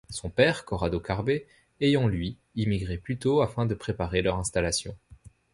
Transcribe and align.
Son 0.09 0.31
père, 0.31 0.65
Corrado 0.65 0.99
Carbe, 0.99 1.29
ayant 1.79 2.07
lui, 2.07 2.35
immigré 2.55 2.97
plus 2.97 3.19
tôt 3.19 3.41
afin 3.43 3.67
de 3.67 3.75
préparer 3.75 4.23
leur 4.23 4.39
installation. 4.39 4.97